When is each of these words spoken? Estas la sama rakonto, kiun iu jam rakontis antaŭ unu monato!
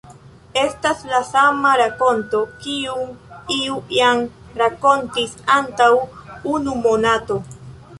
Estas 0.61 1.03
la 1.11 1.19
sama 1.27 1.73
rakonto, 1.81 2.41
kiun 2.65 3.13
iu 3.59 3.79
jam 3.99 4.27
rakontis 4.65 5.41
antaŭ 5.61 5.95
unu 6.59 6.81
monato! 6.87 7.45